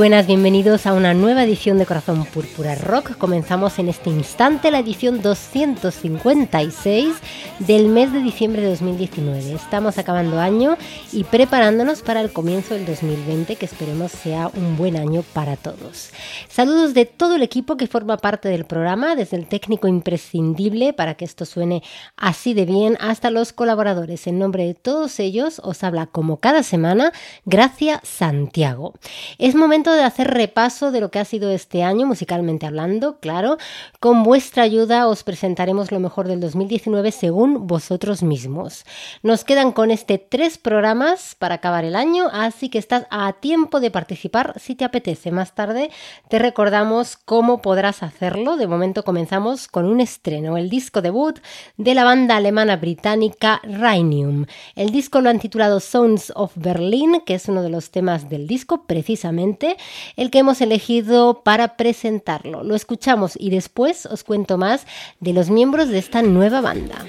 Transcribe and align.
buenas, 0.00 0.26
bienvenidos 0.26 0.86
a 0.86 0.94
una 0.94 1.12
nueva 1.12 1.44
edición 1.44 1.76
de 1.76 1.84
Corazón 1.84 2.24
Púrpura 2.24 2.74
Rock. 2.74 3.18
Comenzamos 3.18 3.78
en 3.78 3.90
este 3.90 4.08
instante 4.08 4.70
la 4.70 4.78
edición 4.78 5.20
256 5.20 7.16
del 7.60 7.88
mes 7.88 8.10
de 8.12 8.20
diciembre 8.20 8.62
de 8.62 8.70
2019. 8.70 9.52
Estamos 9.52 9.98
acabando 9.98 10.40
año 10.40 10.78
y 11.12 11.24
preparándonos 11.24 12.00
para 12.00 12.22
el 12.22 12.32
comienzo 12.32 12.74
del 12.74 12.86
2020, 12.86 13.56
que 13.56 13.66
esperemos 13.66 14.12
sea 14.12 14.50
un 14.54 14.78
buen 14.78 14.96
año 14.96 15.22
para 15.34 15.56
todos. 15.56 16.10
Saludos 16.48 16.94
de 16.94 17.04
todo 17.04 17.36
el 17.36 17.42
equipo 17.42 17.76
que 17.76 17.86
forma 17.86 18.16
parte 18.16 18.48
del 18.48 18.64
programa, 18.64 19.14
desde 19.14 19.36
el 19.36 19.46
técnico 19.46 19.88
imprescindible 19.88 20.94
para 20.94 21.14
que 21.14 21.26
esto 21.26 21.44
suene 21.44 21.82
así 22.16 22.54
de 22.54 22.64
bien, 22.64 22.96
hasta 22.98 23.30
los 23.30 23.52
colaboradores. 23.52 24.26
En 24.26 24.38
nombre 24.38 24.66
de 24.66 24.74
todos 24.74 25.20
ellos 25.20 25.60
os 25.62 25.84
habla 25.84 26.06
como 26.06 26.38
cada 26.38 26.62
semana 26.62 27.12
Gracia 27.44 28.00
Santiago. 28.02 28.94
Es 29.38 29.54
momento 29.54 29.92
de 29.92 30.02
hacer 30.02 30.28
repaso 30.28 30.92
de 30.92 31.00
lo 31.00 31.10
que 31.10 31.18
ha 31.18 31.24
sido 31.26 31.50
este 31.50 31.82
año 31.82 32.06
musicalmente 32.06 32.64
hablando, 32.64 33.18
claro. 33.20 33.58
Con 34.00 34.22
vuestra 34.22 34.62
ayuda 34.62 35.06
os 35.08 35.24
presentaremos 35.24 35.92
lo 35.92 36.00
mejor 36.00 36.26
del 36.26 36.40
2019 36.40 37.12
según 37.12 37.49
vosotros 37.58 38.22
mismos. 38.22 38.84
Nos 39.22 39.44
quedan 39.44 39.72
con 39.72 39.90
este 39.90 40.18
tres 40.18 40.58
programas 40.58 41.34
para 41.34 41.56
acabar 41.56 41.84
el 41.84 41.96
año, 41.96 42.28
así 42.32 42.68
que 42.68 42.78
estás 42.78 43.06
a 43.10 43.32
tiempo 43.34 43.80
de 43.80 43.90
participar 43.90 44.54
si 44.58 44.74
te 44.74 44.84
apetece. 44.84 45.30
Más 45.30 45.54
tarde 45.54 45.90
te 46.28 46.38
recordamos 46.38 47.16
cómo 47.16 47.62
podrás 47.62 48.02
hacerlo. 48.02 48.56
De 48.56 48.66
momento 48.66 49.04
comenzamos 49.04 49.68
con 49.68 49.86
un 49.86 50.00
estreno, 50.00 50.56
el 50.56 50.70
disco 50.70 51.02
debut 51.02 51.38
de 51.76 51.94
la 51.94 52.04
banda 52.04 52.36
alemana 52.36 52.76
británica 52.76 53.60
Rhinium. 53.64 54.46
El 54.74 54.90
disco 54.90 55.20
lo 55.20 55.30
han 55.30 55.40
titulado 55.40 55.80
Sounds 55.80 56.32
of 56.36 56.52
Berlin, 56.56 57.22
que 57.26 57.34
es 57.34 57.48
uno 57.48 57.62
de 57.62 57.70
los 57.70 57.90
temas 57.90 58.28
del 58.28 58.46
disco 58.46 58.84
precisamente 58.84 59.76
el 60.16 60.30
que 60.30 60.38
hemos 60.38 60.60
elegido 60.60 61.42
para 61.42 61.76
presentarlo. 61.76 62.62
Lo 62.62 62.74
escuchamos 62.74 63.34
y 63.38 63.50
después 63.50 64.06
os 64.06 64.24
cuento 64.24 64.58
más 64.58 64.86
de 65.20 65.32
los 65.32 65.50
miembros 65.50 65.88
de 65.88 65.98
esta 65.98 66.22
nueva 66.22 66.60
banda. 66.60 67.04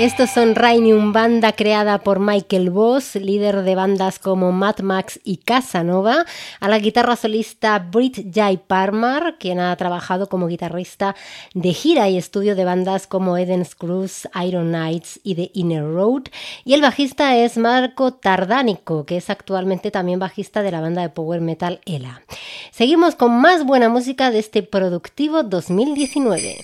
Estos 0.00 0.30
son 0.30 0.54
Rainium, 0.54 1.12
banda 1.12 1.52
creada 1.52 1.98
por 1.98 2.20
Michael 2.20 2.70
Voss, 2.70 3.16
líder 3.16 3.60
de 3.64 3.74
bandas 3.74 4.18
como 4.18 4.50
Mad 4.50 4.78
Max 4.78 5.20
y 5.24 5.36
Casanova, 5.36 6.24
a 6.58 6.68
la 6.70 6.78
guitarra 6.78 7.16
solista 7.16 7.78
Brit 7.78 8.34
Jai 8.34 8.56
Parmar, 8.56 9.36
quien 9.38 9.60
ha 9.60 9.76
trabajado 9.76 10.30
como 10.30 10.46
guitarrista 10.46 11.14
de 11.52 11.74
gira 11.74 12.08
y 12.08 12.16
estudio 12.16 12.56
de 12.56 12.64
bandas 12.64 13.06
como 13.06 13.36
Eden's 13.36 13.74
Cruise, 13.74 14.26
Iron 14.42 14.68
Knights 14.68 15.20
y 15.22 15.34
The 15.34 15.50
Inner 15.52 15.84
Road, 15.84 16.28
y 16.64 16.72
el 16.72 16.80
bajista 16.80 17.36
es 17.36 17.58
Marco 17.58 18.14
Tardánico, 18.14 19.04
que 19.04 19.18
es 19.18 19.28
actualmente 19.28 19.90
también 19.90 20.18
bajista 20.18 20.62
de 20.62 20.70
la 20.70 20.80
banda 20.80 21.02
de 21.02 21.10
power 21.10 21.42
metal 21.42 21.82
Ela. 21.84 22.22
Seguimos 22.70 23.16
con 23.16 23.38
más 23.38 23.66
buena 23.66 23.90
música 23.90 24.30
de 24.30 24.38
este 24.38 24.62
productivo 24.62 25.42
2019. 25.42 26.56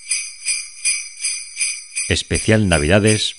Especial 2.09 2.67
Navidades, 2.69 3.35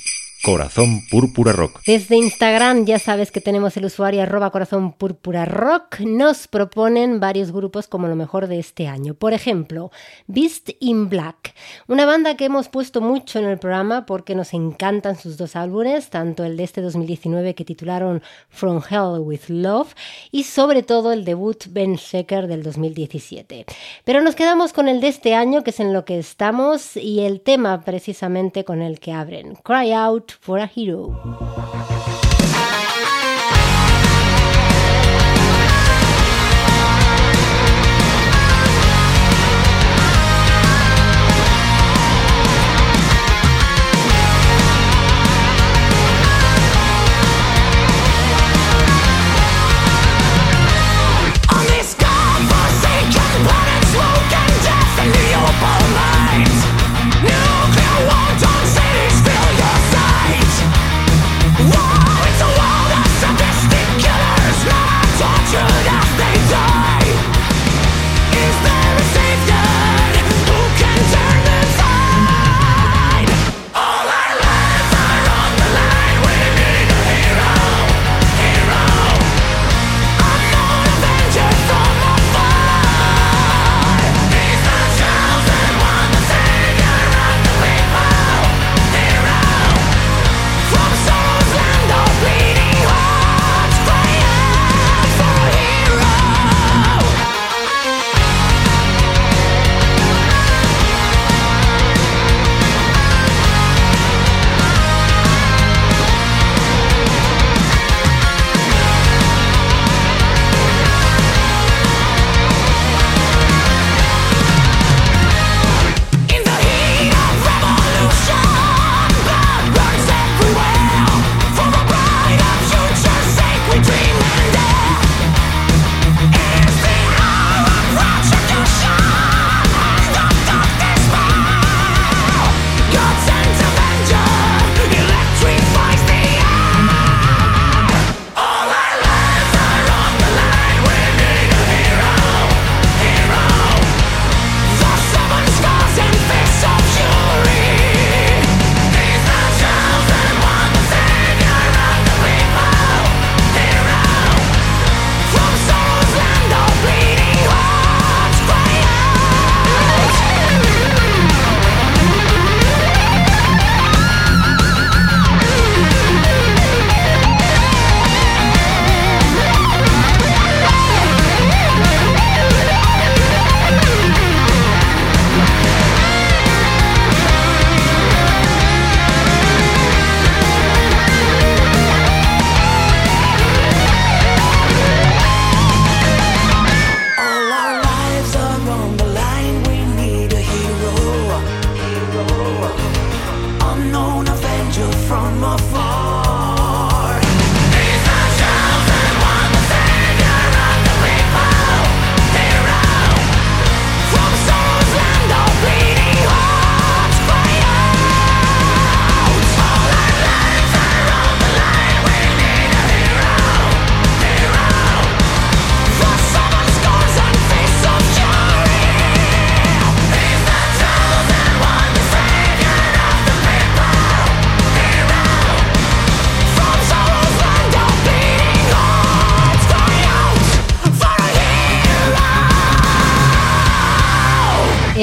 Corazón 0.50 1.02
Púrpura 1.10 1.52
Rock. 1.52 1.82
Desde 1.86 2.16
Instagram 2.16 2.86
ya 2.86 2.98
sabes 2.98 3.30
que 3.30 3.42
tenemos 3.42 3.76
el 3.76 3.84
usuario 3.84 4.22
arroba 4.22 4.50
corazón 4.50 4.92
púrpura 4.94 5.44
rock. 5.44 6.00
Nos 6.00 6.48
proponen 6.48 7.20
varios 7.20 7.52
grupos 7.52 7.86
como 7.86 8.08
lo 8.08 8.16
mejor 8.16 8.46
de 8.46 8.58
este 8.58 8.88
año. 8.88 9.12
Por 9.12 9.34
ejemplo, 9.34 9.90
Beast 10.26 10.70
in 10.80 11.10
Black, 11.10 11.54
una 11.86 12.06
banda 12.06 12.34
que 12.38 12.46
hemos 12.46 12.70
puesto 12.70 13.02
mucho 13.02 13.38
en 13.38 13.44
el 13.44 13.58
programa 13.58 14.06
porque 14.06 14.34
nos 14.34 14.54
encantan 14.54 15.16
sus 15.16 15.36
dos 15.36 15.54
álbumes, 15.54 16.08
tanto 16.08 16.44
el 16.44 16.56
de 16.56 16.64
este 16.64 16.80
2019 16.80 17.54
que 17.54 17.66
titularon 17.66 18.22
From 18.48 18.80
Hell 18.88 19.20
with 19.20 19.48
Love 19.48 19.92
y 20.30 20.44
sobre 20.44 20.82
todo 20.82 21.12
el 21.12 21.26
debut 21.26 21.66
Ben 21.68 21.96
Shecker 21.96 22.46
del 22.46 22.62
2017. 22.62 23.66
Pero 24.02 24.22
nos 24.22 24.34
quedamos 24.34 24.72
con 24.72 24.88
el 24.88 25.02
de 25.02 25.08
este 25.08 25.34
año 25.34 25.62
que 25.62 25.70
es 25.70 25.80
en 25.80 25.92
lo 25.92 26.06
que 26.06 26.18
estamos 26.18 26.96
y 26.96 27.20
el 27.20 27.42
tema 27.42 27.82
precisamente 27.82 28.64
con 28.64 28.80
el 28.80 28.98
que 28.98 29.12
abren, 29.12 29.54
Cry 29.62 29.92
Out 29.92 30.37
for 30.40 30.58
a 30.58 30.66
Hero. 30.66 31.77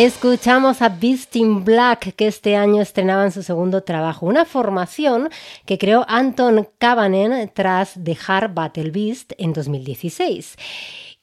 Escuchamos 0.05 0.83
a 0.83 0.89
Beast 0.89 1.35
in 1.35 1.65
Black, 1.65 2.13
que 2.13 2.27
este 2.27 2.55
año 2.55 2.79
estrenaban 2.79 3.31
su 3.31 3.41
segundo 3.41 3.81
trabajo, 3.81 4.27
una 4.27 4.45
formación 4.45 5.29
que 5.65 5.79
creó 5.79 6.05
Anton 6.07 6.69
Kavanen 6.77 7.49
tras 7.51 8.03
dejar 8.03 8.53
Battle 8.53 8.91
Beast 8.91 9.33
en 9.39 9.51
2016. 9.53 10.57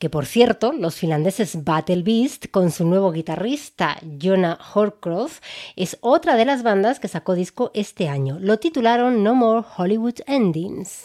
Que 0.00 0.10
por 0.10 0.26
cierto, 0.26 0.72
los 0.72 0.96
finlandeses 0.96 1.62
Battle 1.62 2.02
Beast, 2.02 2.46
con 2.50 2.72
su 2.72 2.84
nuevo 2.84 3.12
guitarrista 3.12 3.98
Jonah 4.20 4.58
Horcroft, 4.74 5.44
es 5.76 5.96
otra 6.00 6.34
de 6.34 6.44
las 6.44 6.64
bandas 6.64 6.98
que 6.98 7.06
sacó 7.06 7.36
disco 7.36 7.70
este 7.74 8.08
año. 8.08 8.38
Lo 8.40 8.58
titularon 8.58 9.22
No 9.22 9.36
More 9.36 9.64
Hollywood 9.76 10.22
Endings. 10.26 11.04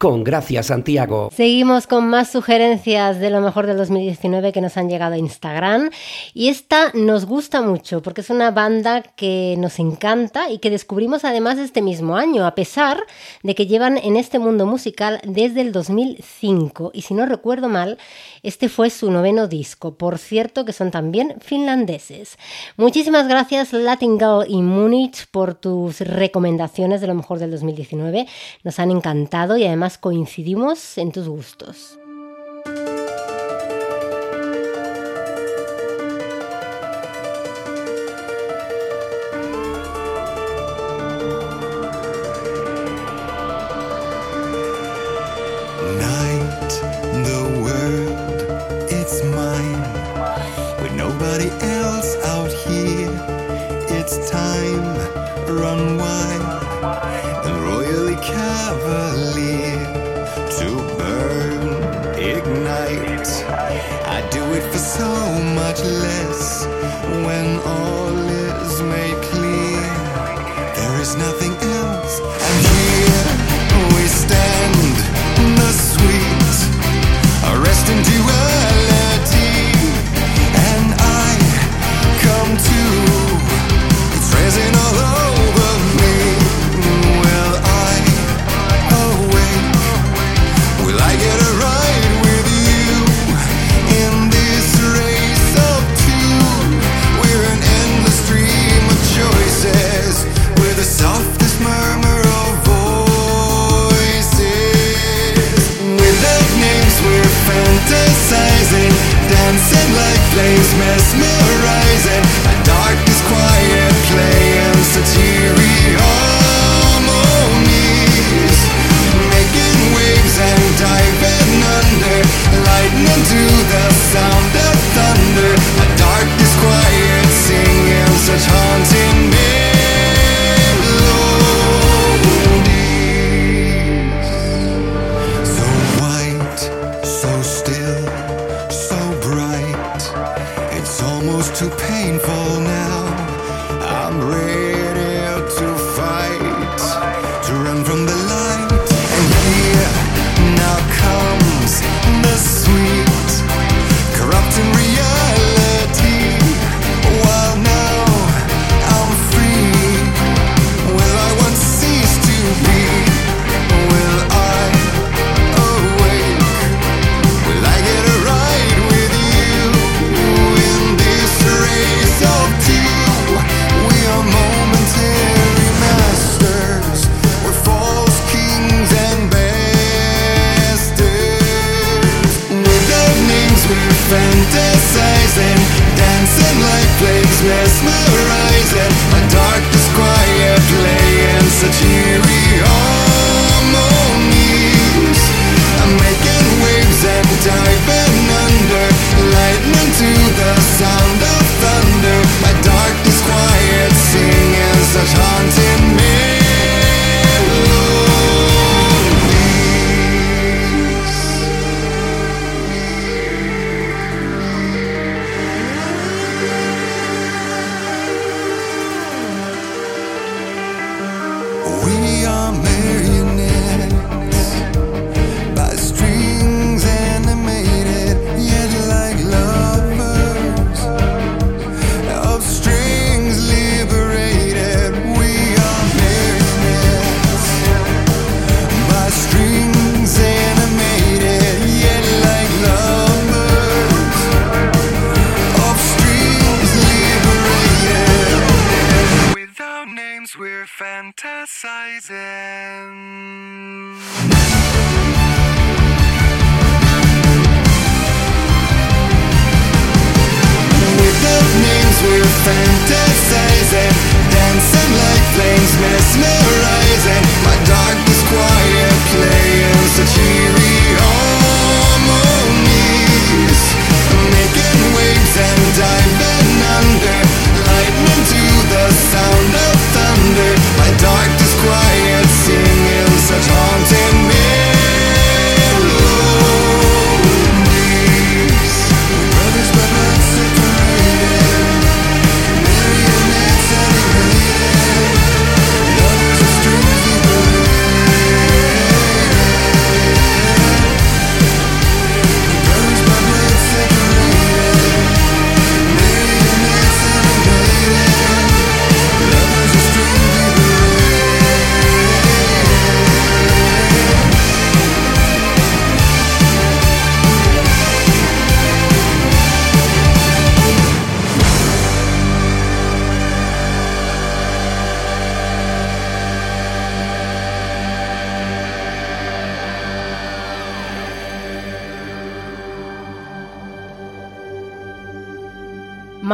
con 0.00 0.24
Gracia 0.24 0.62
Santiago. 0.62 1.28
Seguimos 1.30 1.86
con 1.86 2.08
más 2.08 2.30
sugerencias 2.30 3.20
de 3.20 3.28
lo 3.28 3.42
mejor 3.42 3.66
del 3.66 3.76
2019 3.76 4.50
que 4.50 4.62
nos 4.62 4.78
han 4.78 4.88
llegado 4.88 5.12
a 5.12 5.18
Instagram. 5.18 5.90
Y 6.32 6.48
esta 6.48 6.90
nos 6.94 7.26
gusta 7.26 7.60
mucho 7.60 8.00
porque 8.00 8.22
es 8.22 8.30
una 8.30 8.50
banda 8.50 9.02
que 9.02 9.56
nos 9.58 9.78
encanta 9.78 10.50
y 10.50 10.56
que 10.56 10.70
descubrimos 10.70 11.26
además 11.26 11.58
este 11.58 11.82
mismo 11.82 12.16
año, 12.16 12.46
a 12.46 12.54
pesar 12.54 13.04
de 13.42 13.54
que 13.54 13.66
llevan 13.66 13.98
en 13.98 14.16
este 14.16 14.38
mundo 14.38 14.64
musical 14.64 15.20
desde 15.22 15.60
el 15.60 15.70
2005. 15.70 16.92
Y 16.94 17.02
si 17.02 17.12
no 17.12 17.26
recuerdo 17.26 17.68
mal, 17.68 17.98
este 18.42 18.70
fue 18.70 18.88
su 18.88 19.10
noveno 19.10 19.48
disco. 19.48 19.98
Por 19.98 20.16
cierto, 20.16 20.64
que 20.64 20.72
son 20.72 20.90
también 20.90 21.34
finlandeses. 21.40 22.38
Muchísimas 22.78 23.28
gracias, 23.28 23.74
Latin 23.74 24.18
Girl 24.18 24.46
y 24.48 24.62
Múnich, 24.62 25.26
por 25.30 25.52
tus 25.52 26.00
recomendaciones 26.00 27.02
de 27.02 27.06
lo 27.06 27.14
mejor 27.14 27.38
del 27.38 27.50
2019. 27.50 28.26
Nos 28.64 28.78
han 28.78 28.92
encantado 28.92 29.58
y 29.58 29.66
además 29.66 29.89
coincidimos 29.98 30.98
en 30.98 31.12
tus 31.12 31.28
gustos. 31.28 31.99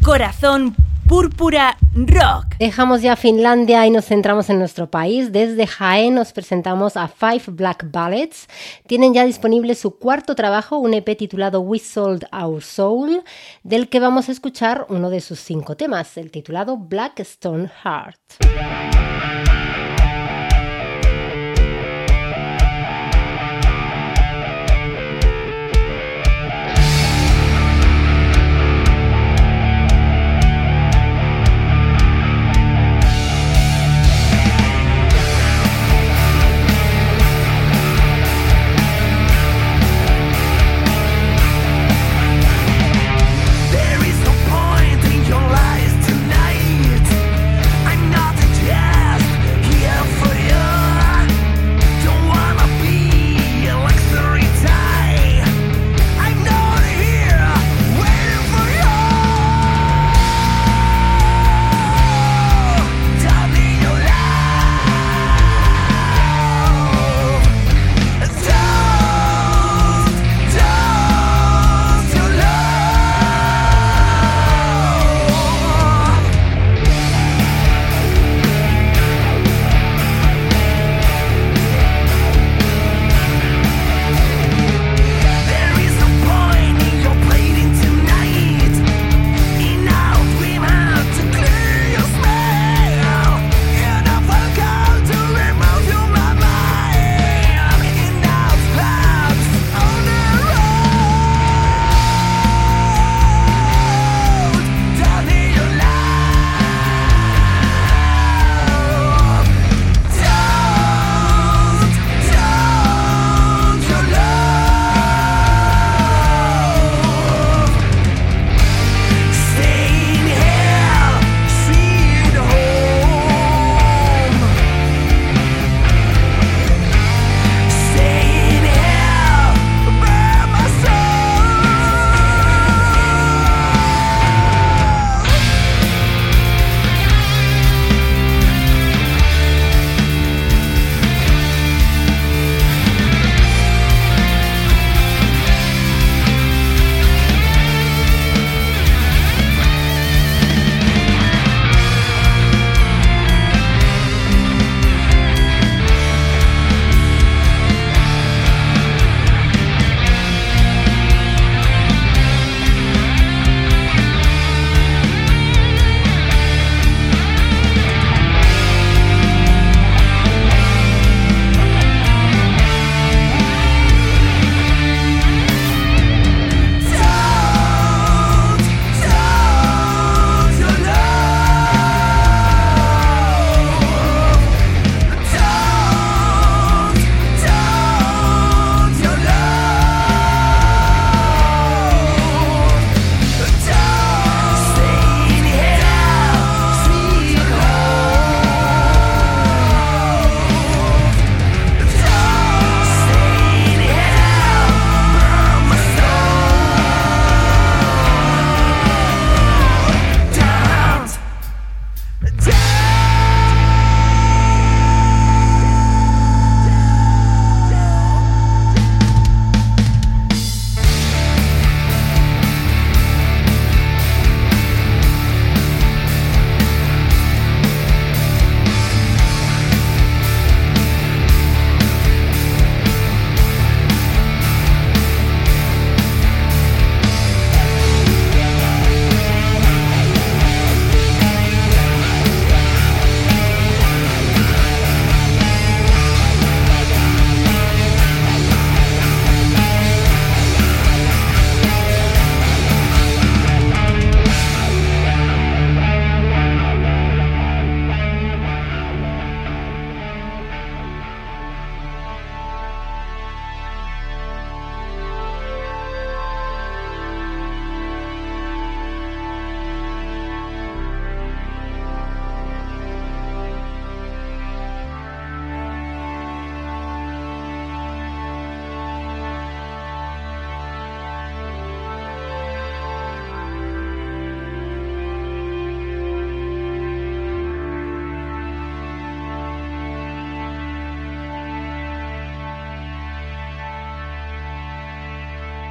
Corazón 0.03 0.75
Púrpura 1.09 1.77
Rock. 1.95 2.57
Dejamos 2.59 3.03
ya 3.03 3.17
Finlandia 3.17 3.87
y 3.87 3.91
nos 3.91 4.07
centramos 4.07 4.49
en 4.49 4.59
nuestro 4.59 4.91
país. 4.91 5.33
Desde 5.33 5.67
Jaén 5.67 6.15
nos 6.15 6.33
presentamos 6.33 6.97
a 6.97 7.09
Five 7.09 7.45
Black 7.49 7.91
Ballets. 7.91 8.49
Tienen 8.87 9.13
ya 9.13 9.25
disponible 9.25 9.75
su 9.75 9.99
cuarto 9.99 10.35
trabajo, 10.35 10.79
un 10.79 10.95
EP 10.95 11.17
titulado 11.17 11.61
We 11.61 11.79
Sold 11.79 12.25
Our 12.33 12.63
Soul, 12.63 13.23
del 13.63 13.89
que 13.89 14.01
vamos 14.01 14.29
a 14.29 14.33
escuchar 14.33 14.87
uno 14.89 15.11
de 15.11 15.21
sus 15.21 15.41
cinco 15.41 15.77
temas, 15.77 16.17
el 16.17 16.31
titulado 16.31 16.77
Black 16.79 17.21
Stone 17.21 17.71
Heart. 17.83 19.14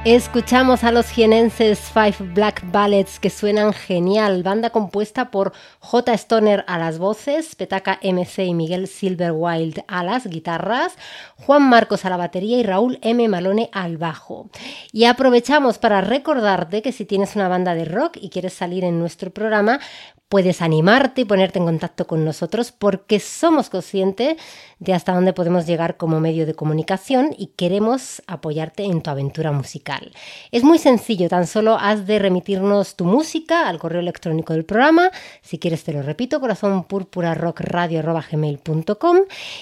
Escuchamos 0.04 0.84
a 0.84 0.92
los 0.92 1.08
jienenses 1.08 1.80
Five 1.80 2.34
Black 2.34 2.62
Ballets 2.70 3.18
que 3.18 3.30
suenan 3.30 3.72
genial, 3.72 4.42
banda 4.42 4.68
compuesta 4.68 5.30
por 5.30 5.54
J. 5.80 6.12
Stoner 6.12 6.62
a 6.68 6.76
las 6.76 6.98
voces, 6.98 7.54
Petaca 7.54 7.98
MC 8.02 8.44
y 8.44 8.52
Miguel 8.52 8.86
Silverwild 8.86 9.82
a 9.88 10.04
las 10.04 10.26
guitarras, 10.26 10.98
Juan 11.36 11.62
Marcos 11.62 12.04
a 12.04 12.10
la 12.10 12.18
batería 12.18 12.58
y 12.58 12.62
Raúl 12.62 12.98
M. 13.00 13.26
Malone 13.28 13.70
al 13.72 13.96
bajo. 13.96 14.50
Y 14.92 15.06
aprovechamos 15.06 15.78
para 15.78 16.02
recordarte 16.02 16.82
que 16.82 16.92
si 16.92 17.06
tienes 17.06 17.34
una 17.34 17.48
banda 17.48 17.74
de 17.74 17.86
rock 17.86 18.18
y 18.20 18.28
quieres 18.28 18.52
salir 18.52 18.84
en 18.84 18.98
nuestro 18.98 19.30
programa, 19.30 19.80
puedes 20.28 20.62
animarte 20.62 21.22
y 21.22 21.24
ponerte 21.24 21.58
en 21.58 21.64
contacto 21.66 22.06
con 22.06 22.24
nosotros 22.24 22.70
porque 22.72 23.20
somos 23.20 23.70
conscientes 23.70 24.36
de 24.78 24.92
hasta 24.92 25.12
dónde 25.12 25.32
podemos 25.32 25.66
llegar 25.66 25.96
como 25.96 26.20
medio 26.20 26.46
de 26.46 26.54
comunicación 26.54 27.30
y 27.36 27.48
queremos 27.56 28.22
apoyarte 28.26 28.84
en 28.84 29.02
tu 29.02 29.10
aventura 29.10 29.50
musical. 29.52 30.12
Es 30.50 30.64
muy 30.64 30.78
sencillo, 30.78 31.28
tan 31.28 31.46
solo 31.46 31.76
has 31.78 32.06
de 32.06 32.18
remitirnos 32.18 32.96
tu 32.96 33.04
música 33.04 33.68
al 33.68 33.78
correo 33.78 34.00
electrónico 34.00 34.52
del 34.52 34.64
programa, 34.64 35.10
si 35.42 35.58
quieres 35.58 35.84
te 35.84 35.92
lo 35.92 36.02
repito, 36.02 36.40
corazonpurpurarockradio.gmail.com 36.40 39.18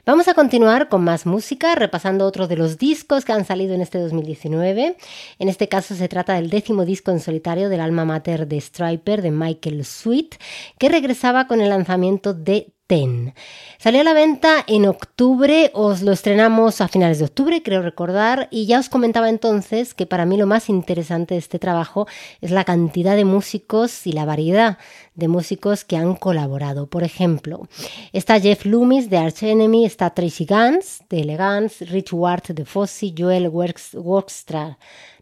Vamos 0.07 0.29
a 0.29 0.35
continuar 0.35 0.91
con 0.91 1.03
más 1.03 1.25
música, 1.25 1.75
repasando 1.75 2.27
otro 2.27 2.47
de 2.47 2.57
los 2.57 2.77
discos 2.77 3.25
que 3.25 3.33
han 3.33 3.47
salido 3.47 3.75
en 3.75 3.81
este 3.81 3.99
2019. 3.99 4.99
En 5.39 5.49
este 5.49 5.67
caso 5.67 5.95
se 5.95 6.09
trata 6.09 6.35
del 6.35 6.51
décimo 6.51 6.85
disco 6.85 7.11
en 7.11 7.21
solitario 7.21 7.71
del 7.71 7.81
alma 7.81 8.05
mater 8.05 8.47
de 8.47 8.61
Striper, 8.61 9.23
de 9.23 9.31
Michael 9.31 9.83
Sweet, 9.83 10.35
que 10.77 10.91
regresaba 10.91 11.47
con 11.47 11.63
el 11.63 11.71
lanzamiento 11.71 12.35
de 12.35 12.75
Ten. 12.87 13.33
Salió 13.79 14.03
a 14.03 14.05
la 14.05 14.13
venta 14.13 14.63
en 14.67 14.85
octubre, 14.85 15.71
os 15.73 16.03
lo 16.03 16.13
estrenamos 16.13 16.83
a 16.83 16.89
finales 16.89 17.19
de 17.19 17.25
octubre, 17.25 17.63
creo 17.63 17.81
recordar, 17.81 18.47
y 18.51 18.67
ya 18.67 18.79
os 18.79 18.91
comentaba 18.91 19.31
entonces 19.31 19.95
que 19.95 20.05
para 20.05 20.27
mí 20.27 20.37
lo 20.37 20.47
más 20.47 20.69
interesante 20.69 21.33
de 21.33 21.39
este 21.41 21.59
trabajo 21.59 22.07
es 22.43 22.51
la 22.51 22.65
cantidad 22.65 23.17
de 23.17 23.25
músicos 23.25 24.07
y 24.07 24.13
la 24.13 24.27
variedad 24.27 24.77
de 25.15 25.29
músicos 25.29 25.83
que 25.87 25.97
han 25.97 26.15
colaborado. 26.15 26.87
Por 26.87 27.05
ejemplo, 27.05 27.69
está 28.13 28.39
Jeff 28.39 28.67
Loomis 28.67 29.09
de 29.09 29.17
Arch 29.17 29.45
Enemy, 29.45 29.87
está 29.87 30.11
Tracy 30.11 30.45
Gans 30.45 31.05
de 31.09 31.23
Elegance, 31.23 31.87
Rich 31.87 32.13
Ward 32.13 32.49
de 32.49 32.67
Fossey, 32.67 33.15
Joel 33.17 33.49
Workstra 33.49 34.77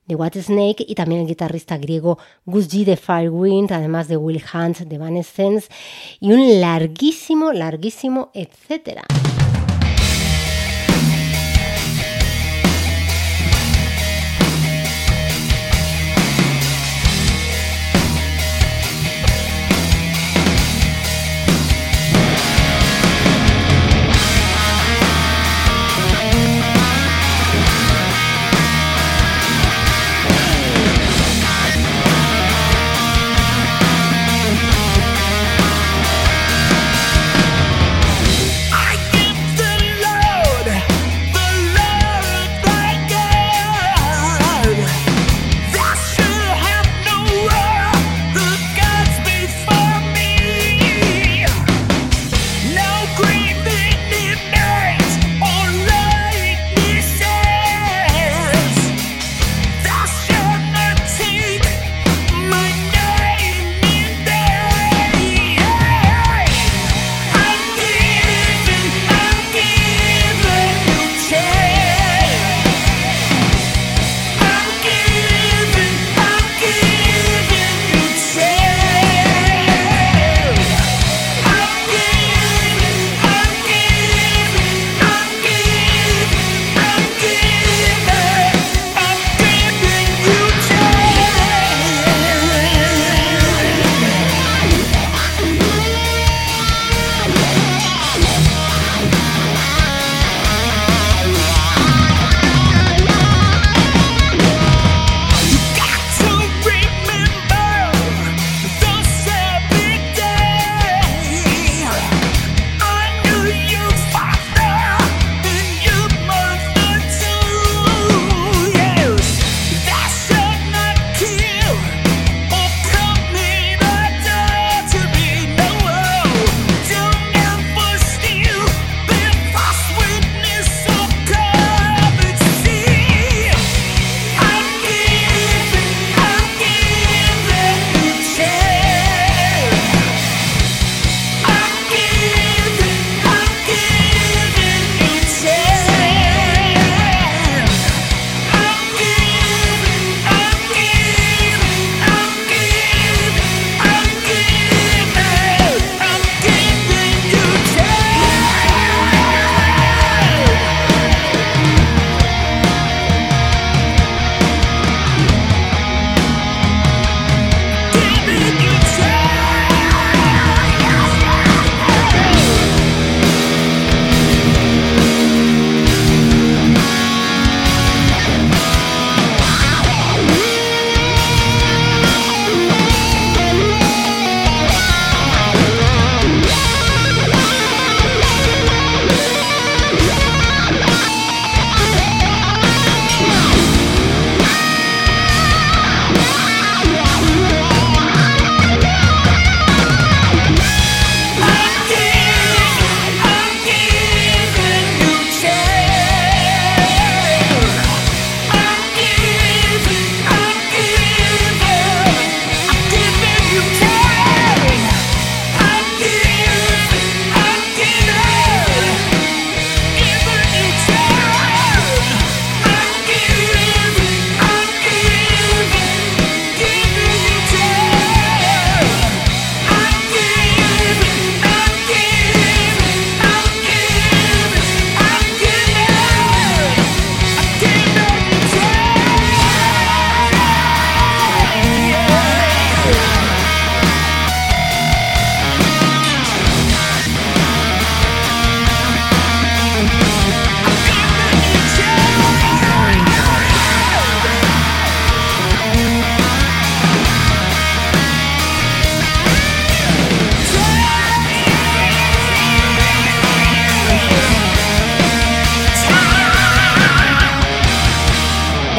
de 0.07 0.15
White 0.15 0.43
Snake 0.43 0.85
y 0.87 0.95
también 0.95 1.23
el 1.23 1.27
guitarrista 1.27 1.79
griego 1.79 2.19
Gus 2.45 2.69
de 2.69 2.97
Firewind, 2.97 3.73
además 3.73 4.09
de 4.09 4.17
Will 4.17 4.43
Hunt 4.53 4.79
de 4.79 4.97
Evanescence 4.97 5.69
y 6.21 6.33
un 6.33 6.61
larguísimo, 6.61 7.53
larguísimo, 7.53 8.31
etcétera. 8.35 9.03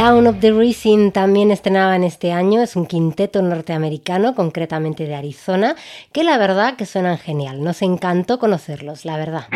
Town 0.04 0.28
of 0.28 0.42
the 0.42 0.52
Rising 0.52 1.12
también 1.12 1.50
estrenaban 1.50 2.04
este 2.04 2.34
año, 2.34 2.62
es 2.62 2.76
un 2.76 2.88
quinteto 2.88 3.42
norteamericano, 3.42 4.36
concretamente 4.36 5.06
de 5.06 5.16
Arizona, 5.16 5.78
que 6.12 6.26
la 6.26 6.38
verdad 6.38 6.76
que 6.76 6.86
suenan 6.86 7.18
genial, 7.18 7.64
nos 7.64 7.82
encantó 7.82 8.38
conocerlos, 8.38 9.06
la 9.06 9.16
verdad. 9.16 9.48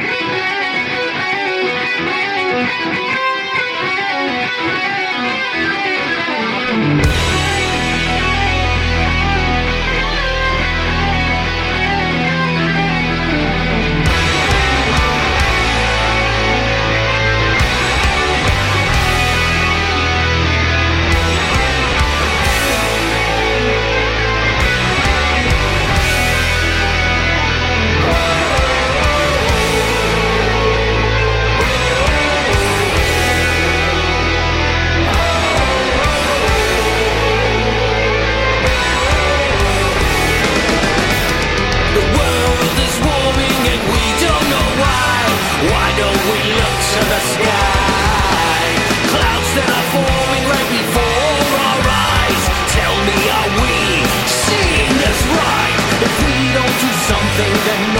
something 57.38 57.54
that 57.54 57.97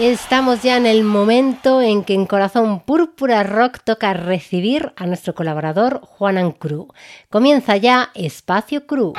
Estamos 0.00 0.62
ya 0.62 0.78
en 0.78 0.86
el 0.86 1.04
momento 1.04 1.82
en 1.82 2.04
que 2.04 2.14
en 2.14 2.24
Corazón 2.24 2.80
Púrpura 2.80 3.42
Rock 3.42 3.80
toca 3.84 4.14
recibir 4.14 4.94
a 4.96 5.04
nuestro 5.04 5.34
colaborador 5.34 6.00
Juanan 6.00 6.52
Cru. 6.52 6.88
Comienza 7.28 7.76
ya 7.76 8.08
Espacio 8.14 8.86
Cru. 8.86 9.12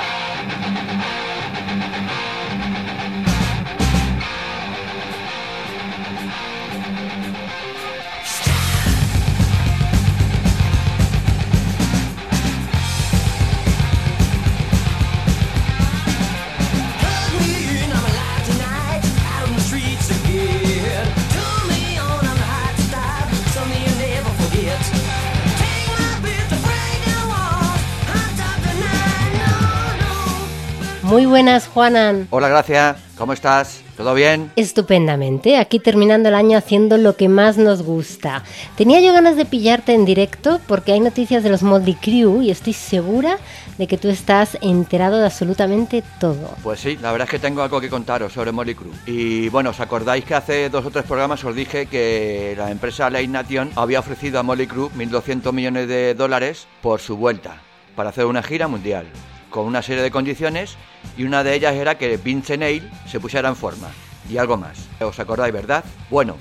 Muy 31.12 31.26
buenas, 31.26 31.68
Juanan. 31.68 32.30
Hola, 32.30 32.48
gracias. 32.48 32.96
¿Cómo 33.18 33.34
estás? 33.34 33.82
¿Todo 33.98 34.14
bien? 34.14 34.50
Estupendamente, 34.56 35.58
aquí 35.58 35.78
terminando 35.78 36.30
el 36.30 36.36
año 36.36 36.58
haciendo 36.58 36.96
lo 36.96 37.18
que 37.18 37.28
más 37.28 37.58
nos 37.58 37.84
gusta. 37.84 38.46
Tenía 38.78 39.02
yo 39.02 39.12
ganas 39.12 39.36
de 39.36 39.44
pillarte 39.44 39.94
en 39.94 40.06
directo 40.06 40.62
porque 40.70 40.94
hay 40.94 41.02
noticias 41.02 41.44
de 41.44 41.50
los 41.50 41.64
Moldy 41.64 41.96
Crew 41.96 42.42
y 42.42 42.50
estoy 42.50 42.72
segura 42.72 43.40
de 43.78 43.88
que 43.88 43.98
tú 43.98 44.08
estás 44.08 44.58
enterado 44.62 45.20
de 45.20 45.26
absolutamente 45.26 46.02
todo. 46.22 46.56
Pues 46.64 46.80
sí, 46.80 46.98
la 47.02 47.12
verdad 47.12 47.26
es 47.26 47.32
que 47.32 47.40
tengo 47.40 47.62
algo 47.62 47.82
que 47.82 47.90
contaros 47.90 48.32
sobre 48.32 48.54
Molly 48.54 48.74
Crew. 48.74 48.94
Y 49.06 49.50
bueno, 49.50 49.72
¿os 49.72 49.82
acordáis 49.82 50.24
que 50.24 50.36
hace 50.36 50.70
dos 50.70 50.86
o 50.86 50.92
tres 50.92 51.04
programas 51.04 51.44
os 51.44 51.54
dije 51.54 51.88
que 51.88 52.56
la 52.58 52.72
empresa 52.72 53.10
Late 53.10 53.28
Nation 53.28 53.70
había 53.76 54.00
ofrecido 54.00 54.40
a 54.40 54.44
Molly 54.44 54.66
Crew 54.66 54.90
1.200 54.96 55.52
millones 55.52 55.90
de 55.90 56.14
dólares 56.14 56.68
por 56.82 57.02
su 57.02 57.18
vuelta 57.18 57.62
para 57.98 58.12
hacer 58.12 58.26
una 58.26 58.42
gira 58.42 58.70
mundial? 58.70 59.08
Con 59.52 59.66
una 59.66 59.84
serie 59.84 60.02
de 60.02 60.10
condiciones 60.10 60.78
y 61.16 61.24
una 61.24 61.44
de 61.44 61.54
ellas 61.54 61.76
era 61.76 62.00
que 62.00 62.18
Vince 62.18 62.58
Neil 62.58 62.90
se 63.06 63.20
pusiera 63.20 63.50
en 63.50 63.56
forma 63.56 63.90
y 64.28 64.38
algo 64.38 64.58
más. 64.58 64.78
¿Os 65.00 65.20
acordáis, 65.20 65.54
verdad? 65.54 65.84
Bueno, 66.10 66.36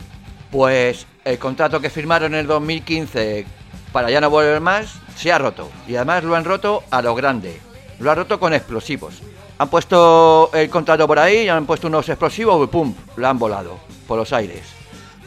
pues 0.50 1.06
el 1.24 1.38
contrato 1.38 1.80
que 1.80 1.90
firmaron 1.90 2.32
en 2.32 2.40
el 2.40 2.46
2015 2.46 3.44
para 3.92 4.10
ya 4.10 4.20
no 4.20 4.30
volver 4.30 4.60
más 4.60 4.94
se 5.16 5.32
ha 5.32 5.38
roto 5.38 5.68
y 5.86 5.96
además 5.96 6.24
lo 6.24 6.34
han 6.34 6.44
roto 6.44 6.84
a 6.90 7.02
lo 7.02 7.14
grande. 7.14 7.60
Lo 7.98 8.10
han 8.10 8.16
roto 8.16 8.40
con 8.40 8.54
explosivos. 8.54 9.20
Han 9.58 9.68
puesto 9.68 10.50
el 10.54 10.70
contrato 10.70 11.06
por 11.06 11.18
ahí, 11.18 11.48
han 11.48 11.66
puesto 11.66 11.88
unos 11.88 12.08
explosivos 12.08 12.64
y 12.64 12.66
¡pum! 12.68 12.94
Lo 13.16 13.28
han 13.28 13.38
volado 13.38 13.78
por 14.06 14.18
los 14.18 14.32
aires. 14.32 14.62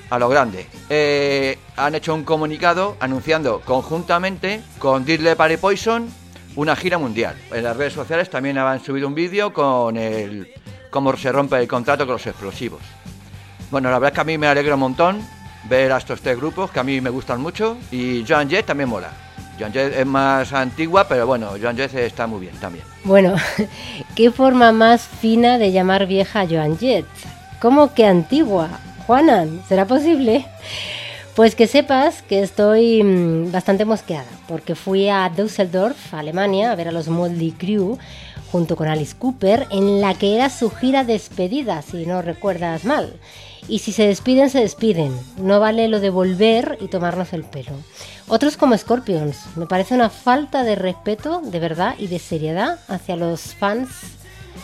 A 0.09 0.17
lo 0.17 0.27
grande. 0.27 0.65
Eh, 0.89 1.57
han 1.75 1.93
hecho 1.93 2.15
un 2.15 2.23
comunicado 2.23 2.97
anunciando 2.99 3.61
conjuntamente 3.61 4.61
con 4.79 5.05
Diddley 5.05 5.35
Party 5.35 5.57
Poison 5.57 6.09
una 6.55 6.75
gira 6.75 6.97
mundial. 6.97 7.35
En 7.51 7.63
las 7.63 7.75
redes 7.75 7.93
sociales 7.93 8.29
también 8.29 8.57
han 8.57 8.83
subido 8.83 9.07
un 9.07 9.15
vídeo 9.15 9.53
con 9.53 9.97
el 9.97 10.51
cómo 10.89 11.15
se 11.17 11.31
rompe 11.31 11.57
el 11.57 11.67
contrato 11.67 12.05
con 12.05 12.13
los 12.13 12.27
explosivos. 12.27 12.81
Bueno, 13.71 13.89
la 13.89 13.97
verdad 13.97 14.11
es 14.11 14.15
que 14.15 14.21
a 14.21 14.25
mí 14.25 14.37
me 14.37 14.47
alegra 14.47 14.75
un 14.75 14.81
montón 14.81 15.21
ver 15.69 15.91
a 15.91 15.97
estos 15.97 16.21
tres 16.21 16.37
grupos 16.37 16.69
que 16.71 16.79
a 16.79 16.83
mí 16.83 17.01
me 17.01 17.09
gustan 17.09 17.41
mucho 17.41 17.77
y 17.91 18.23
Joan 18.27 18.49
Jett 18.49 18.65
también 18.65 18.89
mola. 18.89 19.11
Joan 19.57 19.71
Jett 19.71 19.95
es 19.97 20.05
más 20.05 20.51
antigua, 20.53 21.07
pero 21.07 21.25
bueno, 21.25 21.51
Joan 21.59 21.75
Jett 21.75 21.93
está 21.95 22.27
muy 22.27 22.41
bien 22.41 22.55
también. 22.57 22.85
Bueno, 23.03 23.35
qué 24.15 24.31
forma 24.31 24.71
más 24.71 25.01
fina 25.01 25.57
de 25.57 25.71
llamar 25.71 26.05
vieja 26.05 26.41
a 26.41 26.47
Joan 26.47 26.77
Jett. 26.77 27.05
¿Cómo 27.59 27.93
que 27.93 28.05
antigua? 28.05 28.69
Juanan, 29.07 29.61
¿será 29.67 29.85
posible? 29.85 30.45
Pues 31.35 31.55
que 31.55 31.65
sepas 31.65 32.21
que 32.21 32.43
estoy 32.43 33.01
mm, 33.01 33.51
bastante 33.51 33.85
mosqueada, 33.85 34.29
porque 34.47 34.75
fui 34.75 35.09
a 35.09 35.31
Düsseldorf, 35.35 36.13
Alemania, 36.13 36.71
a 36.71 36.75
ver 36.75 36.89
a 36.89 36.91
los 36.91 37.07
Moldy 37.07 37.53
Crew 37.53 37.97
junto 38.51 38.75
con 38.75 38.87
Alice 38.87 39.15
Cooper, 39.17 39.65
en 39.71 39.99
la 39.99 40.13
que 40.13 40.35
era 40.35 40.51
su 40.51 40.69
gira 40.69 41.03
despedida, 41.03 41.81
si 41.81 42.05
no 42.05 42.21
recuerdas 42.21 42.85
mal. 42.85 43.15
Y 43.67 43.79
si 43.79 43.91
se 43.91 44.05
despiden, 44.05 44.51
se 44.51 44.59
despiden. 44.59 45.11
No 45.37 45.59
vale 45.59 45.87
lo 45.87 45.99
de 45.99 46.11
volver 46.11 46.77
y 46.79 46.87
tomarnos 46.87 47.33
el 47.33 47.43
pelo. 47.43 47.71
Otros 48.27 48.55
como 48.55 48.77
Scorpions. 48.77 49.37
Me 49.55 49.65
parece 49.65 49.95
una 49.95 50.11
falta 50.11 50.63
de 50.63 50.75
respeto, 50.75 51.41
de 51.43 51.59
verdad 51.59 51.95
y 51.97 52.07
de 52.07 52.19
seriedad 52.19 52.79
hacia 52.87 53.15
los 53.15 53.55
fans 53.55 53.89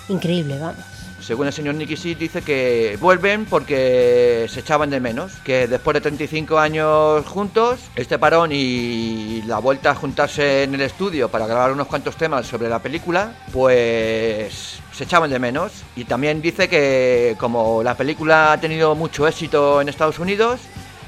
increíble, 0.07 0.59
vamos 0.59 0.88
según 1.29 1.45
el 1.45 1.53
señor 1.53 1.75
Nicky 1.75 1.95
Six, 1.95 2.17
dice 2.17 2.41
que 2.41 2.97
vuelven 2.99 3.45
porque 3.45 4.47
se 4.49 4.61
echaban 4.61 4.89
de 4.89 4.99
menos, 4.99 5.33
que 5.43 5.67
después 5.67 5.93
de 5.93 6.01
35 6.01 6.57
años 6.57 7.23
juntos, 7.27 7.81
este 7.95 8.17
parón 8.17 8.49
y 8.51 9.43
la 9.43 9.59
vuelta 9.59 9.91
a 9.91 9.95
juntarse 9.95 10.63
en 10.63 10.73
el 10.73 10.81
estudio 10.81 11.29
para 11.29 11.45
grabar 11.45 11.71
unos 11.71 11.85
cuantos 11.85 12.15
temas 12.15 12.47
sobre 12.47 12.67
la 12.67 12.79
película, 12.79 13.35
pues 13.53 14.79
se 14.91 15.03
echaban 15.03 15.29
de 15.29 15.37
menos. 15.37 15.83
Y 15.95 16.05
también 16.05 16.41
dice 16.41 16.67
que 16.67 17.35
como 17.37 17.83
la 17.83 17.93
película 17.93 18.53
ha 18.53 18.59
tenido 18.59 18.95
mucho 18.95 19.27
éxito 19.27 19.81
en 19.81 19.89
Estados 19.89 20.17
Unidos, 20.17 20.59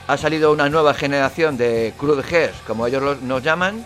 ha 0.08 0.18
salido 0.18 0.52
una 0.52 0.70
nueva 0.70 0.94
generación 0.94 1.58
de 1.58 1.96
Heads, 2.00 2.62
como 2.68 2.86
ellos 2.86 3.24
nos 3.24 3.42
llaman, 3.42 3.84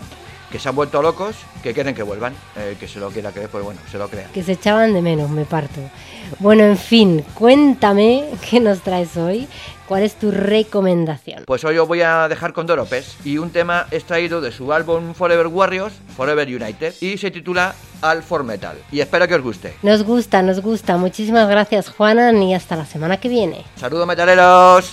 que 0.50 0.58
se 0.58 0.68
han 0.68 0.76
vuelto 0.76 1.02
locos, 1.02 1.36
que 1.62 1.74
quieren 1.74 1.94
que 1.94 2.02
vuelvan. 2.02 2.34
Eh, 2.56 2.76
que 2.78 2.88
se 2.88 2.98
lo 2.98 3.10
quiera 3.10 3.32
creer, 3.32 3.48
pues 3.48 3.64
bueno, 3.64 3.80
se 3.90 3.98
lo 3.98 4.08
crean. 4.08 4.30
Que 4.32 4.42
se 4.42 4.52
echaban 4.52 4.92
de 4.92 5.02
menos, 5.02 5.30
me 5.30 5.44
parto. 5.44 5.80
Bueno, 6.38 6.64
en 6.64 6.76
fin, 6.76 7.24
cuéntame 7.34 8.24
qué 8.50 8.60
nos 8.60 8.80
traes 8.80 9.16
hoy. 9.16 9.48
¿Cuál 9.86 10.02
es 10.02 10.16
tu 10.16 10.32
recomendación? 10.32 11.44
Pues 11.46 11.64
hoy 11.64 11.78
os 11.78 11.86
voy 11.86 12.02
a 12.02 12.26
dejar 12.26 12.52
con 12.52 12.66
Doropes 12.66 13.18
y 13.24 13.38
un 13.38 13.50
tema 13.50 13.86
extraído 13.92 14.40
de 14.40 14.50
su 14.50 14.72
álbum 14.72 15.14
Forever 15.14 15.46
Warriors, 15.46 15.94
Forever 16.16 16.48
United, 16.48 16.94
y 17.00 17.16
se 17.18 17.30
titula 17.30 17.72
All 18.02 18.24
for 18.24 18.42
Metal. 18.42 18.76
Y 18.90 18.98
espero 18.98 19.28
que 19.28 19.36
os 19.36 19.42
guste. 19.42 19.74
Nos 19.82 20.02
gusta, 20.02 20.42
nos 20.42 20.60
gusta. 20.60 20.96
Muchísimas 20.96 21.48
gracias, 21.48 21.88
Juana, 21.88 22.32
y 22.32 22.52
hasta 22.52 22.74
la 22.74 22.84
semana 22.84 23.18
que 23.18 23.28
viene. 23.28 23.64
Saludos, 23.76 24.08
metaleros. 24.08 24.92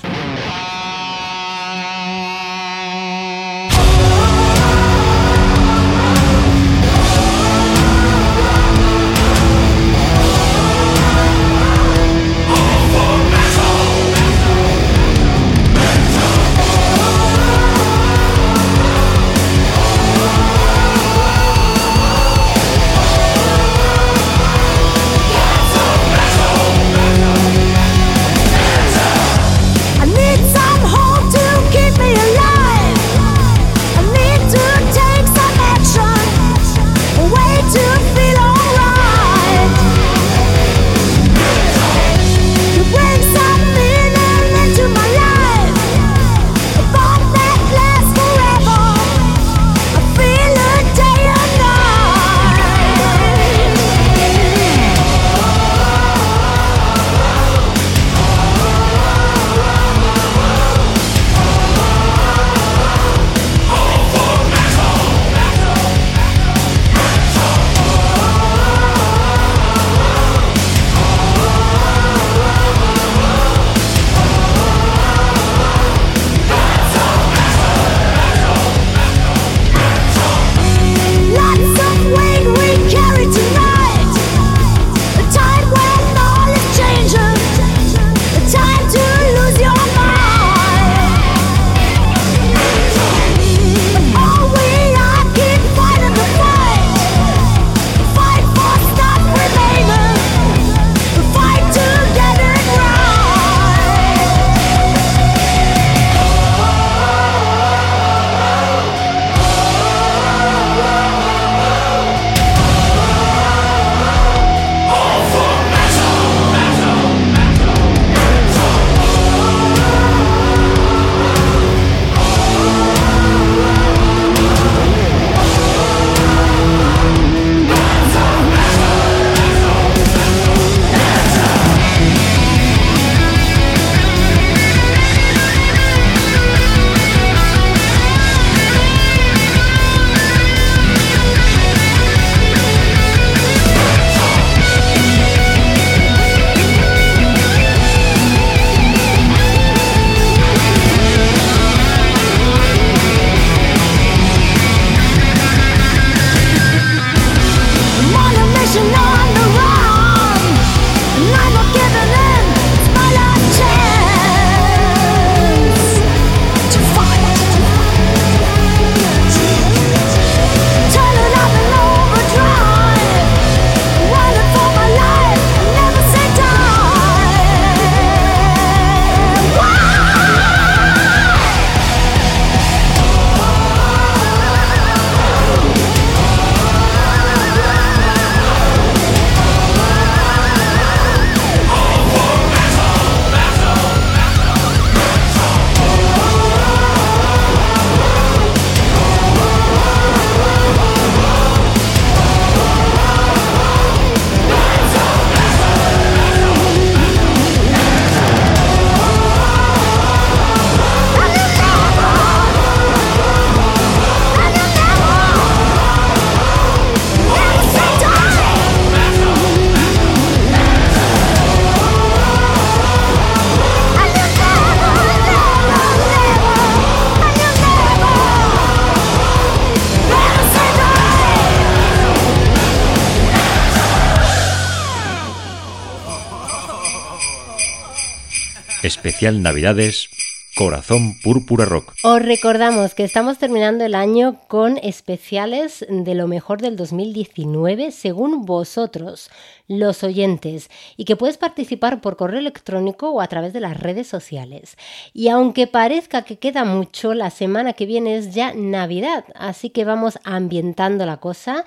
Especial 239.03 239.41
Navidades, 239.41 240.07
Corazón 240.55 241.19
Púrpura 241.21 241.65
Rock. 241.65 241.93
Os 242.03 242.21
recordamos 242.21 242.95
que 242.95 243.03
estamos 243.03 243.37
terminando 243.37 243.83
el 243.83 243.95
año 243.95 244.39
con 244.47 244.77
especiales 244.77 245.85
de 245.89 246.15
lo 246.15 246.29
mejor 246.29 246.61
del 246.61 246.77
2019 246.77 247.91
según 247.91 248.45
vosotros, 248.45 249.29
los 249.67 250.05
oyentes, 250.05 250.69
y 250.95 251.03
que 251.03 251.17
puedes 251.17 251.35
participar 251.35 251.99
por 251.99 252.15
correo 252.15 252.39
electrónico 252.39 253.09
o 253.09 253.19
a 253.19 253.27
través 253.27 253.51
de 253.51 253.59
las 253.59 253.77
redes 253.77 254.07
sociales. 254.07 254.77
Y 255.13 255.27
aunque 255.27 255.67
parezca 255.67 256.21
que 256.21 256.39
queda 256.39 256.63
mucho, 256.63 257.13
la 257.13 257.29
semana 257.29 257.73
que 257.73 257.85
viene 257.85 258.15
es 258.15 258.33
ya 258.33 258.53
Navidad, 258.53 259.25
así 259.35 259.69
que 259.69 259.83
vamos 259.83 260.17
ambientando 260.23 261.05
la 261.05 261.17
cosa. 261.17 261.65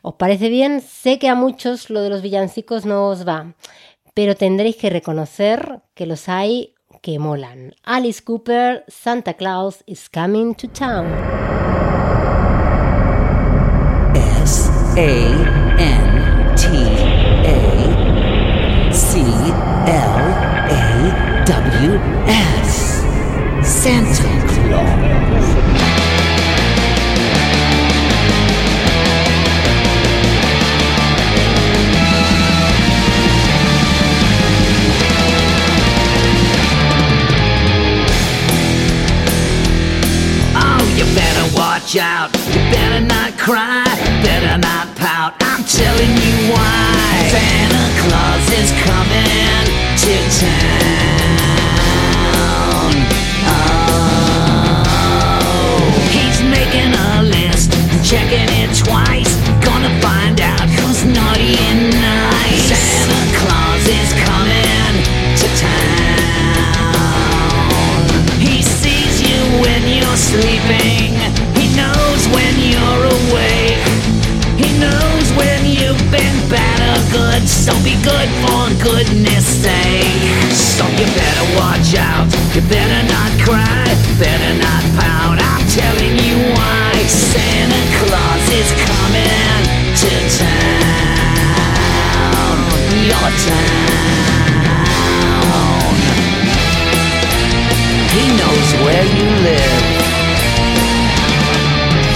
¿Os 0.00 0.14
parece 0.14 0.48
bien? 0.48 0.80
Sé 0.80 1.18
que 1.18 1.28
a 1.28 1.34
muchos 1.34 1.90
lo 1.90 2.00
de 2.00 2.08
los 2.08 2.22
villancicos 2.22 2.86
no 2.86 3.08
os 3.08 3.28
va, 3.28 3.52
pero 4.14 4.34
tendréis 4.34 4.76
que 4.76 4.90
reconocer 4.90 5.82
que 5.94 6.06
los 6.06 6.28
hay 6.28 6.74
que 7.02 7.18
molan. 7.18 7.74
Alice 7.82 8.22
Cooper, 8.22 8.84
Santa 8.88 9.34
Claus 9.34 9.82
is 9.86 10.08
coming 10.08 10.54
to 10.54 10.68
town. 10.68 11.06
S 14.14 14.68
A 14.96 15.30
N 15.78 16.54
T 16.56 16.66
A 17.46 18.92
C 18.92 19.20
L 19.20 20.20
A 20.70 21.44
W 21.46 22.00
S. 22.26 23.02
Santa 23.62 24.29
watch 41.80 41.96
out. 41.96 42.30
You 42.48 42.60
better 42.72 43.00
not 43.00 43.38
cry. 43.38 43.84
Better 44.22 44.58
not 44.58 44.94
pout. 44.96 45.34
I'm 45.40 45.64
telling 45.64 46.10
you 46.10 46.52
why. 46.52 47.28
Santa 47.32 47.88
Claus 48.02 48.50
is 48.60 48.70
coming 48.84 49.64
to 49.96 50.14
town. 50.40 51.70
Oh, 53.48 54.10
he's 56.12 56.40
making 56.42 56.92
a 56.92 57.22
list, 57.22 57.72
checking 58.04 58.48
it 58.60 58.76
twice. 58.76 59.32
Gonna 59.64 59.92
find 60.00 60.40
out 60.40 60.68
who's 60.68 61.04
naughty 61.04 61.56
and 61.68 61.92
nice. 61.92 62.68
Santa 62.68 63.22
Claus 63.40 63.88
is 63.88 64.12
coming 64.28 65.04
to 65.40 65.48
town. 65.56 66.90
He 68.38 68.62
sees 68.62 69.22
you 69.22 69.40
when 69.62 69.82
you're 69.88 70.16
sleeping. 70.16 70.79
So 77.70 77.78
be 77.84 77.94
good 78.02 78.28
for 78.42 78.66
goodness 78.82 79.46
sake. 79.46 80.50
So 80.50 80.82
you 80.98 81.06
better 81.14 81.46
watch 81.54 81.94
out. 81.94 82.26
You 82.52 82.62
better 82.66 83.02
not 83.06 83.30
cry. 83.46 83.86
Better 84.18 84.58
not 84.58 84.82
pout. 84.98 85.38
I'm 85.38 85.62
telling 85.70 86.18
you 86.18 86.50
why. 86.50 86.90
Santa 87.06 87.82
Claus 87.94 88.50
is 88.50 88.74
coming 88.74 89.62
to 90.02 90.10
town. 90.34 91.38
Your 93.06 93.30
town. 93.46 93.94
He 98.10 98.24
knows 98.34 98.68
where 98.82 99.06
you 99.14 99.28
live. 99.46 99.84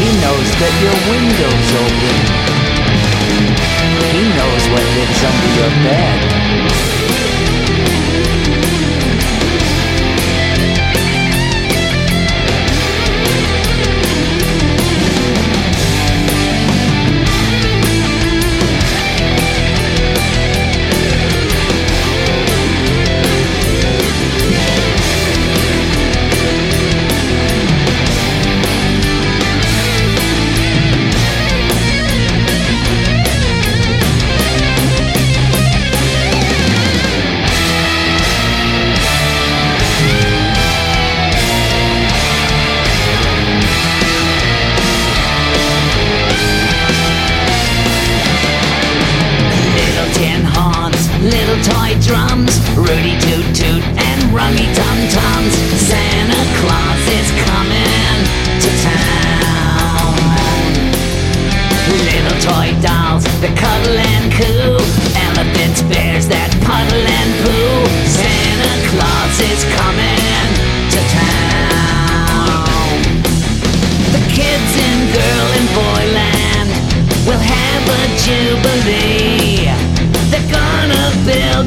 He 0.02 0.08
knows 0.18 0.48
that 0.58 0.74
your 0.82 0.98
window's 1.06 1.70
open. 1.78 2.53
He 4.14 4.22
knows 4.28 4.68
what 4.68 4.80
lives 4.94 5.24
under 5.24 5.50
your 5.58 5.70
bed. 5.82 6.63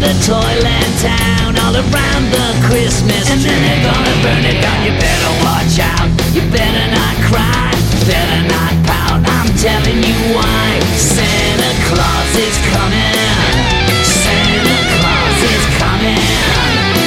A 0.04 0.14
toyland 0.26 0.94
town 1.02 1.58
all 1.64 1.74
around 1.74 2.24
the 2.30 2.48
Christmas 2.68 3.30
And 3.32 3.42
then 3.42 3.60
they're 3.66 3.84
gonna 3.86 4.16
burn 4.22 4.44
it 4.46 4.62
down. 4.62 4.86
You 4.86 4.94
better 4.94 5.34
watch 5.42 5.80
out. 5.80 6.08
You 6.36 6.42
better 6.52 6.86
not 6.92 7.16
cry. 7.30 7.72
Better 8.06 8.42
not 8.46 8.74
pout. 8.86 9.20
I'm 9.26 9.50
telling 9.58 10.04
you 10.04 10.18
why. 10.36 10.80
Santa 10.94 11.72
Claus 11.90 12.32
is 12.36 12.58
coming. 12.74 13.58
Santa 14.06 14.78
Claus 14.98 15.40
is 15.56 15.66
coming. 15.82 16.26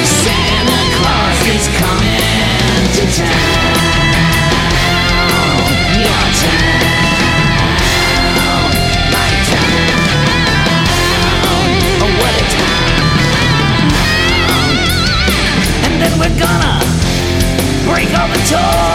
Santa 0.03 0.81
Claus 0.97 1.39
is 1.47 1.65
coming 1.79 2.83
to 2.95 3.03
town. 3.15 3.50
求 18.45 18.90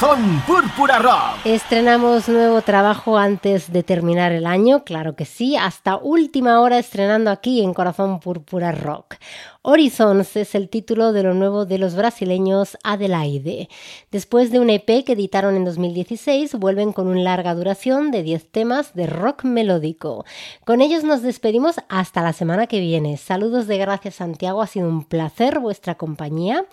Corazón 0.00 0.42
Púrpura 0.46 0.98
Rock. 0.98 1.44
Estrenamos 1.44 2.26
nuevo 2.26 2.62
trabajo 2.62 3.18
antes 3.18 3.70
de 3.70 3.82
terminar 3.82 4.32
el 4.32 4.46
año, 4.46 4.82
claro 4.82 5.14
que 5.14 5.26
sí, 5.26 5.56
hasta 5.58 5.98
última 5.98 6.60
hora 6.60 6.78
estrenando 6.78 7.30
aquí 7.30 7.62
en 7.62 7.74
Corazón 7.74 8.18
Púrpura 8.18 8.72
Rock. 8.72 9.16
Horizons 9.62 10.36
es 10.36 10.54
el 10.54 10.70
título 10.70 11.12
de 11.12 11.22
lo 11.22 11.34
nuevo 11.34 11.66
de 11.66 11.76
los 11.76 11.94
brasileños 11.94 12.78
Adelaide. 12.82 13.68
Después 14.10 14.50
de 14.50 14.58
un 14.58 14.70
EP 14.70 15.04
que 15.04 15.12
editaron 15.12 15.54
en 15.54 15.66
2016, 15.66 16.54
vuelven 16.54 16.94
con 16.94 17.08
una 17.08 17.20
larga 17.20 17.54
duración 17.54 18.10
de 18.10 18.22
10 18.22 18.50
temas 18.50 18.94
de 18.94 19.06
rock 19.06 19.44
melódico. 19.44 20.24
Con 20.64 20.80
ellos 20.80 21.04
nos 21.04 21.20
despedimos 21.20 21.76
hasta 21.90 22.22
la 22.22 22.32
semana 22.32 22.68
que 22.68 22.80
viene. 22.80 23.18
Saludos 23.18 23.66
de 23.66 23.76
gracias 23.76 24.14
Santiago, 24.14 24.62
ha 24.62 24.66
sido 24.66 24.88
un 24.88 25.04
placer 25.04 25.58
vuestra 25.58 25.94
compañía. 25.94 26.64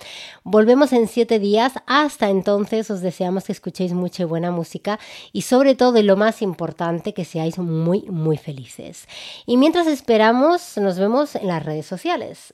Volvemos 0.45 0.93
en 0.93 1.09
7 1.09 1.39
días. 1.39 1.73
Hasta 1.88 2.29
entonces 2.29 2.89
os 2.89 3.01
deseamos 3.01 3.43
que 3.43 3.51
escuchéis 3.51 3.91
mucha 3.91 4.23
y 4.23 4.27
buena 4.27 4.49
música 4.51 4.97
y 5.33 5.41
sobre 5.41 5.75
todo 5.75 5.97
y 5.97 6.03
lo 6.03 6.15
más 6.15 6.41
importante 6.41 7.13
que 7.13 7.25
seáis 7.25 7.57
muy 7.57 8.03
muy 8.03 8.38
felices. 8.38 9.09
Y 9.45 9.57
mientras 9.57 9.88
esperamos, 9.88 10.77
nos 10.77 10.97
vemos 10.97 11.35
en 11.35 11.47
las 11.47 11.65
redes 11.65 11.85
sociales. 11.85 12.53